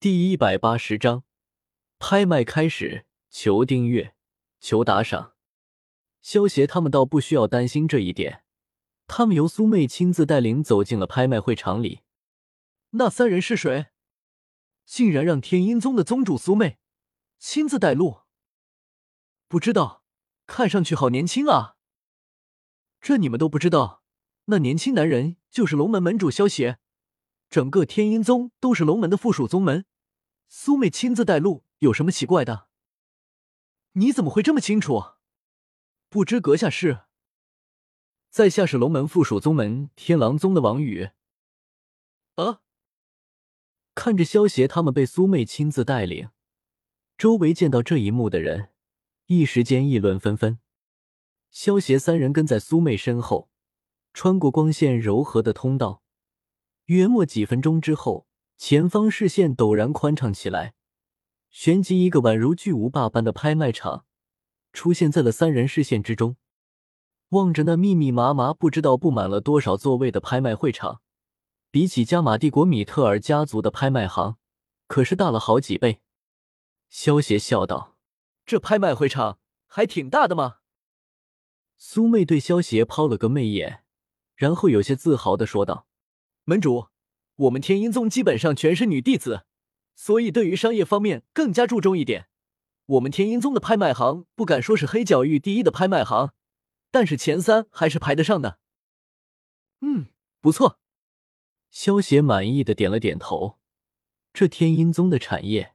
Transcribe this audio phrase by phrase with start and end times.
[0.00, 1.24] 第一百八十章，
[1.98, 4.14] 拍卖开始，求订阅，
[4.60, 5.34] 求打赏。
[6.22, 8.44] 萧协他们倒不需要担心这一点，
[9.08, 12.02] 他们由苏妹亲自带领走进了拍卖会场里。
[12.90, 13.86] 那三人是谁？
[14.86, 16.78] 竟然让天音宗的宗主苏妹
[17.40, 18.20] 亲自带路？
[19.48, 20.04] 不知道，
[20.46, 21.74] 看上去好年轻啊！
[23.00, 24.04] 这你们都不知道？
[24.44, 26.78] 那年轻男人就是龙门门主萧协。
[27.50, 29.86] 整个天音宗都是龙门的附属宗门，
[30.48, 32.68] 苏妹亲自带路，有什么奇怪的？
[33.92, 35.02] 你怎么会这么清楚？
[36.08, 37.02] 不知阁下是？
[38.28, 41.10] 在下是龙门附属宗门天狼宗的王宇。
[42.34, 42.60] 啊！
[43.94, 46.30] 看着萧协他们被苏妹亲自带领，
[47.16, 48.70] 周围见到这一幕的人
[49.26, 50.60] 一时间议论纷纷。
[51.50, 53.50] 萧协三人跟在苏妹身后，
[54.12, 56.04] 穿过光线柔和的通道。
[56.88, 60.72] 约莫几分钟之后，前方视线陡然宽敞起来，
[61.50, 64.06] 旋即一个宛如巨无霸般的拍卖场
[64.72, 66.36] 出现在了三人视线之中。
[67.30, 71.02] 望着那密密麻麻、不知道布满了多少座位的拍卖会场，
[71.70, 74.38] 比起加玛帝国米特尔家族的拍卖行，
[74.86, 76.00] 可是大了好几倍。
[76.88, 77.98] 萧协笑道
[78.46, 80.60] ：“这拍卖会场还挺大的嘛。”
[81.76, 83.84] 苏妹对萧协抛了个媚眼，
[84.34, 85.86] 然后有些自豪的说道。
[86.48, 86.88] 门主，
[87.36, 89.44] 我们天音宗基本上全是女弟子，
[89.94, 92.28] 所以对于商业方面更加注重一点。
[92.86, 96.32] 我们天音宗的拍卖行不敢说是黑角域第一的拍卖行，
[96.90, 98.60] 但是前三还是排得上的。
[99.82, 100.06] 嗯，
[100.40, 100.78] 不错。
[101.70, 103.58] 萧协满意的点了点头。
[104.32, 105.74] 这天音宗的产业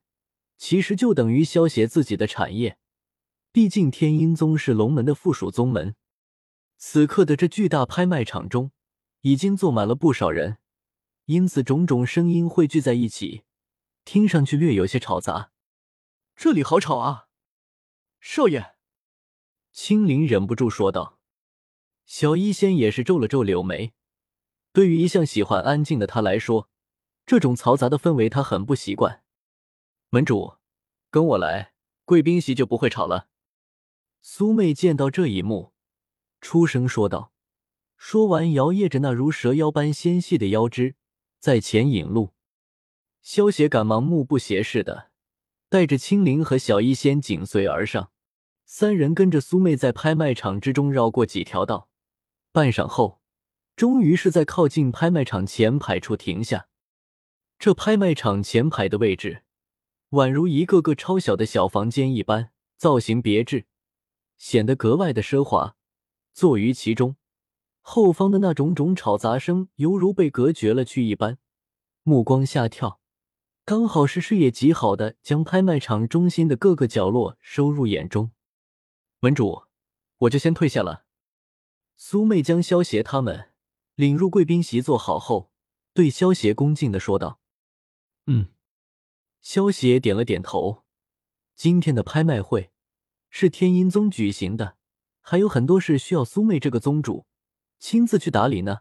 [0.57, 2.79] 其实就等于萧协自己的产业，
[3.51, 5.95] 毕竟天音宗是龙门的附属宗门。
[6.79, 8.71] 此刻的这巨大拍卖场中，
[9.21, 10.57] 已经坐满了不少人。
[11.25, 13.43] 因此，种种声音汇聚在一起，
[14.03, 15.51] 听上去略有些吵杂。
[16.35, 17.27] 这里好吵啊，
[18.19, 18.75] 少爷！
[19.71, 21.19] 青灵忍不住说道。
[22.05, 23.93] 小医仙也是皱了皱柳眉。
[24.73, 26.69] 对于一向喜欢安静的他来说，
[27.25, 29.23] 这种嘈杂的氛围他很不习惯。
[30.09, 30.57] 门主，
[31.09, 31.73] 跟我来，
[32.03, 33.29] 贵宾席就不会吵了。
[34.21, 35.71] 苏妹见到这一幕，
[36.41, 37.31] 出声说道。
[37.95, 40.97] 说完，摇曳着那如蛇腰般纤细的腰肢。
[41.43, 42.29] 在前引路，
[43.21, 45.11] 萧协赶忙目不斜视的
[45.67, 48.13] 带着青灵和小医仙紧随而上，
[48.63, 51.89] 三人跟着苏妹在拍卖场之中绕过几条道，
[52.53, 53.19] 半晌后，
[53.75, 56.69] 终于是在靠近拍卖场前排处停下。
[57.59, 59.43] 这拍卖场前排的位置，
[60.11, 63.65] 宛如一个个超小的小房间一般，造型别致，
[64.37, 65.75] 显得格外的奢华。
[66.31, 67.17] 坐于其中。
[67.85, 71.37] 后方的那种种吵杂声，犹如被隔绝了去一般。
[72.01, 73.01] 目光下跳，
[73.65, 78.31] 刚好是视野极好的，将拍卖场中心的各个角落收入眼中。
[79.19, 79.63] 门主，
[80.19, 81.03] 我就先退下了。
[81.97, 83.51] 苏妹将萧协他们
[83.95, 85.51] 领入贵宾席坐好后，
[85.93, 87.41] 对萧协恭敬的说道
[88.27, 88.47] ：“嗯。”
[89.41, 90.83] 萧协点了点头。
[91.53, 92.71] 今天的拍卖会
[93.29, 94.77] 是天音宗举行的，
[95.19, 97.25] 还有很多事需要苏妹这个宗主。
[97.83, 98.77] 亲自去打理呢。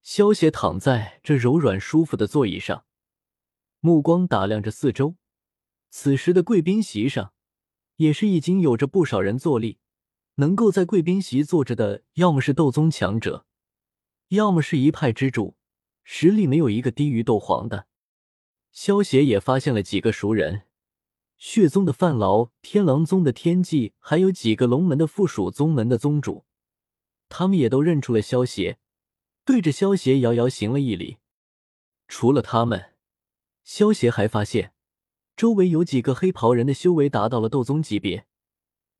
[0.00, 2.84] 萧协躺在这柔软舒服的座椅上，
[3.80, 5.16] 目光打量着四周。
[5.90, 7.32] 此时的贵宾席上，
[7.96, 9.80] 也是已经有着不少人坐立。
[10.36, 13.46] 能够在贵宾席坐着的，要么是斗宗强者，
[14.28, 15.56] 要么是一派之主，
[16.04, 17.88] 实力没有一个低于斗皇的。
[18.70, 20.68] 萧协也发现了几个熟人：
[21.36, 26.44] 血宗的范劳、天狼宗的天际，还有几个龙门的附属宗门的宗主。
[27.28, 28.78] 他们也都认出了萧协，
[29.44, 31.18] 对着萧协遥遥行了一礼。
[32.06, 32.92] 除了他们，
[33.62, 34.72] 萧协还发现
[35.36, 38.26] 周围有几个黑袍人的修为达到了斗宗级别，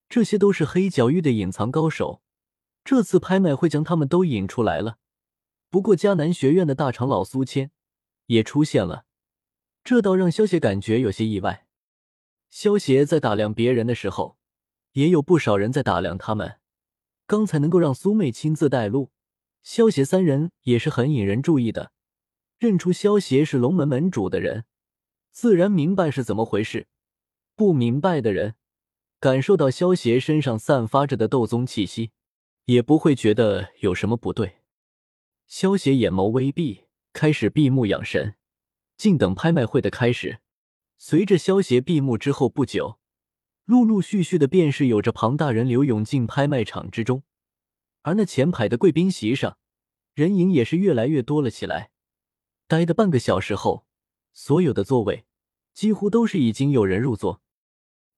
[0.09, 2.23] 这些都是黑角域的隐藏高手。
[2.85, 4.99] 这次拍卖会将他们都引出来了。
[5.71, 7.71] 不过迦南学院的大长老苏谦
[8.27, 9.07] 也出现了，
[9.83, 11.67] 这倒让萧协感觉有些意外。
[12.51, 14.37] 萧协在打量别人的时候，
[14.93, 16.61] 也有不少人在打量他们。
[17.27, 19.11] 刚才能够让苏妹亲自带路，
[19.63, 21.93] 萧协三人也是很引人注意的。
[22.59, 24.65] 认出萧协是龙门门主的人，
[25.31, 26.87] 自然明白是怎么回事；
[27.57, 28.55] 不明白的人，
[29.19, 32.13] 感受到萧协身上散发着的斗宗气息，
[32.67, 34.59] 也不会觉得有什么不对。
[35.47, 38.37] 萧协眼眸微闭，开始闭目养神，
[38.97, 40.41] 静等拍卖会的开始。
[40.97, 42.99] 随着萧协闭目之后不久。
[43.65, 47.23] 陆陆续续的，便是有着庞大人流涌进拍卖场之中，
[48.03, 49.57] 而那前排的贵宾席上，
[50.13, 51.91] 人影也是越来越多了起来。
[52.67, 53.87] 待的半个小时后，
[54.35, 55.25] 所有的座位
[55.73, 57.41] 几乎都是已经有人入座。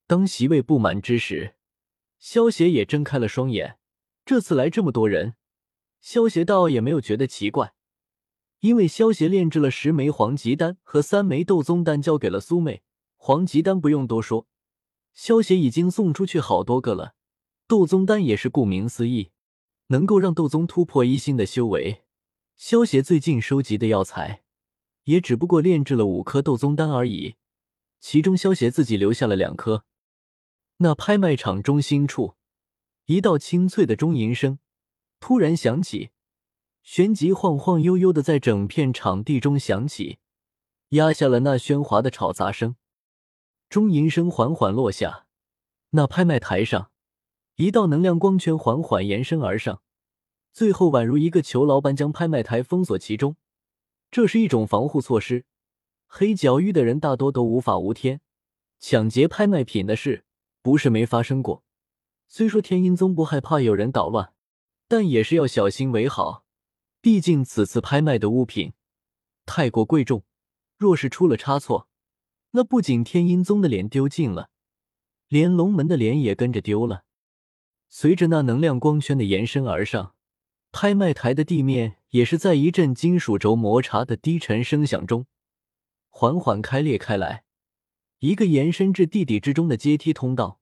[0.09, 1.55] 当席位不满之时，
[2.19, 3.79] 萧协也睁开了双眼。
[4.25, 5.35] 这次来这么多人，
[6.01, 7.75] 萧协倒也没有觉得奇怪，
[8.59, 12.83] 因为萧协炼制了十枚黄级丹和三枚斗宗丹，交给了苏妹。
[13.17, 14.49] 黄级丹不用多说，
[15.17, 17.15] 萧协已经送出去好多个了。
[17.67, 19.31] 斗宗丹也是顾名思义，
[19.89, 22.05] 能够让斗宗突破一星的修为。
[22.55, 24.43] 萧协最近收集的药材，
[25.05, 27.37] 也只不过炼制了五颗斗宗丹而已，
[27.99, 29.85] 其中萧协自己留下了两颗。
[30.77, 32.35] 那拍卖场中心处。
[33.07, 34.59] 一道清脆的钟吟声
[35.19, 36.11] 突然响起，
[36.83, 40.19] 旋即晃晃悠悠的在整片场地中响起，
[40.91, 42.77] 压下了那喧哗的吵杂声。
[43.69, 45.27] 钟吟声缓缓落下，
[45.91, 46.91] 那拍卖台上
[47.57, 49.83] 一道能量光圈缓缓延伸而上，
[50.53, 53.37] 最后宛如一个囚牢般将拍卖台封锁其中。
[54.11, 55.45] 这是一种防护措施，
[56.07, 58.21] 黑角域的人大多都无法无天，
[58.79, 60.25] 抢劫拍卖品的事
[60.63, 61.65] 不是没发生过。
[62.29, 64.33] 虽说天音宗不害怕有人捣乱，
[64.87, 66.45] 但也是要小心为好。
[67.01, 68.73] 毕竟此次拍卖的物品
[69.45, 70.25] 太过贵重，
[70.77, 71.89] 若是出了差错，
[72.57, 74.49] 那不仅天阴宗的脸丢尽了，
[75.29, 77.05] 连龙门的脸也跟着丢了。
[77.91, 80.15] 随着那能量光圈的延伸而上，
[80.73, 85.27] 拍卖台的地面也是在一阵金属轴摩擦的低沉声响中，
[86.09, 87.45] 缓缓开裂开来，
[88.21, 90.59] 一个延伸至地底之中的阶梯通道。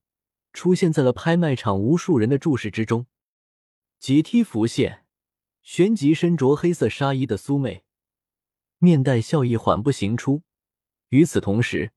[0.52, 3.06] 出现在了拍卖场无数人的注视之中。
[4.00, 5.04] 阶梯浮现，
[5.62, 7.84] 旋即身着黑色纱衣的苏妹
[8.78, 10.42] 面带笑意，缓步行出。
[11.14, 11.92] 与此同时，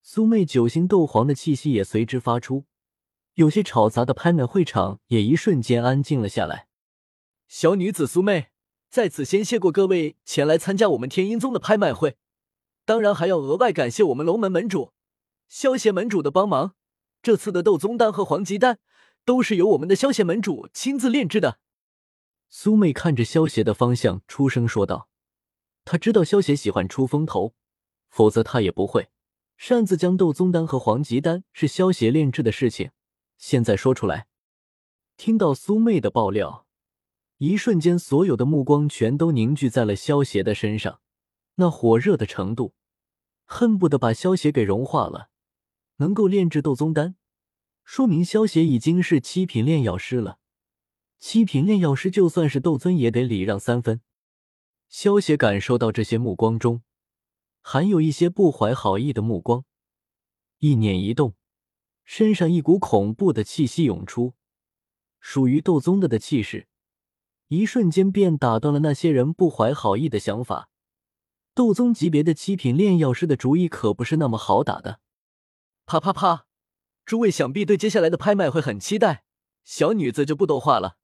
[0.00, 2.64] 苏妹九星斗皇的气息也随之发出，
[3.34, 6.66] 有些吵杂的拍卖会场也一瞬间安静了下来。
[7.48, 8.46] 小女子苏妹
[8.88, 12.16] 在此先谢过各位前来参加我们天音宗的拍卖会，
[12.86, 14.94] 当然还要额外感谢我们龙门门主
[15.46, 16.74] 萧邪门主的帮忙。
[17.20, 18.78] 这次的斗宗丹和黄级丹
[19.26, 21.58] 都是由我们的萧邪门主亲自炼制的。
[22.48, 25.10] 苏妹看着萧邪的方向，出声说道
[25.84, 27.52] ：“他知道萧邪喜欢出风头，
[28.16, 29.10] 否则他也不会
[29.58, 32.92] 擅自将斗宗丹和黄级丹是萧邪炼制的事情
[33.36, 34.26] 现在说出来。”
[35.18, 36.66] 听到苏妹的爆料，
[37.36, 41.00] 一瞬间，所有的目光全都凝聚在了萧邪的身上，
[41.56, 42.72] 那火热的程度，
[43.44, 45.28] 恨不得把萧邪给融化了。
[45.96, 47.16] 能够炼制斗宗丹，
[47.84, 50.38] 说明萧协已经是七品炼药师了。
[51.18, 54.00] 七品炼药师就算是斗尊也得礼让三分。
[54.88, 56.82] 萧协感受到这些目光中
[57.68, 59.64] 含有一些不怀好意的目光，
[60.58, 61.34] 意念一动，
[62.04, 64.34] 身上一股恐怖的气息涌出，
[65.18, 66.68] 属于斗宗的的气势，
[67.48, 70.68] 一瞬间便打断了那些人不怀好意的想法。
[71.54, 75.00] 斗宗级别的七品炼药师的主意可不是那么好打的。
[75.86, 76.46] 啪啪啪！
[77.04, 79.24] 诸位想必对接下来的拍卖会很期待，
[79.64, 80.98] 小女子就不多话了。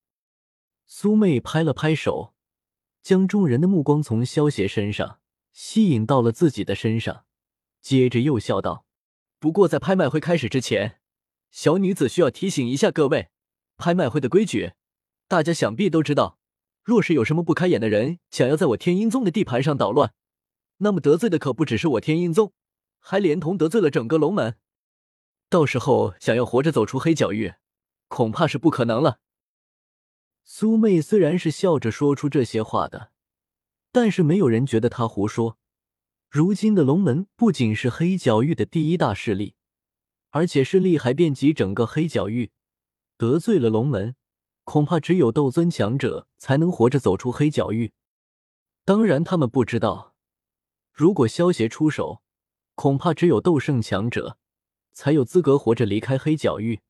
[0.85, 2.33] 苏妹拍了拍手，
[3.01, 5.19] 将众人的目光从萧邪身上
[5.53, 7.25] 吸引到了自己的身上，
[7.79, 8.85] 接着又笑道
[9.39, 10.99] ：“不过在拍卖会开始之前，
[11.51, 13.29] 小女子需要提醒一下各位，
[13.77, 14.73] 拍卖会的规矩，
[15.27, 16.39] 大家想必都知道。
[16.83, 20.13] 若是有什么不开眼的人想要在我天音宗的地盘上捣乱，
[20.79, 22.51] 那么得罪的可不只是我天音宗，
[22.99, 24.57] 还连同得罪了整个龙门。”
[25.49, 27.53] 到时候想要活着走出黑角域，
[28.07, 29.19] 恐怕是不可能了。
[30.43, 33.12] 苏妹虽然是笑着说出这些话的，
[33.93, 35.57] 但是没有人觉得他胡说。
[36.29, 39.55] 如今的龙门不仅是黑角域的第一大势力，
[40.31, 42.51] 而且势力还遍及整个黑角域。
[43.17, 44.15] 得罪了龙门，
[44.65, 47.93] 恐怕只有斗尊强者才能活着走出黑角域。
[48.83, 50.15] 当然，他们不知道，
[50.91, 52.21] 如果萧协出手，
[52.75, 54.37] 恐怕只有斗圣强者。
[54.95, 56.81] 才有资格活着离开黑角域。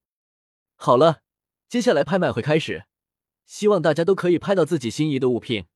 [0.75, 1.21] 好了，
[1.69, 2.85] 接下来拍卖会开始，
[3.45, 5.67] 希望大家都可以拍到自己心仪的物品。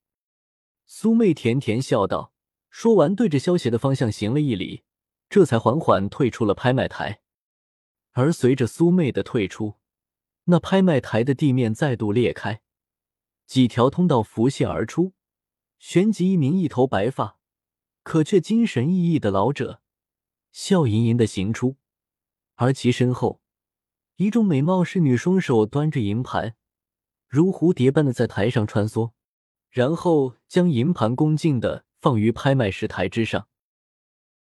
[0.90, 2.32] 苏妹甜甜笑道，
[2.70, 4.84] 说完对着萧邪的方向行了一礼，
[5.30, 7.20] 这才缓缓退出了拍卖台。
[8.14, 9.76] 而随着苏妹的退出，
[10.46, 12.62] 那拍卖台的地面再度裂开，
[13.46, 15.12] 几条通道浮现而出，
[15.78, 17.38] 旋即一名一头白发，
[18.04, 19.82] 可却精神奕奕的老者，
[20.54, 21.76] 笑吟吟的行出。
[22.56, 23.42] 而其身后，
[24.16, 26.56] 一众美貌侍女双手端着银盘，
[27.28, 29.12] 如蝴蝶般的在台上穿梭，
[29.70, 33.48] 然后将银盘恭敬的放于拍卖石台之上。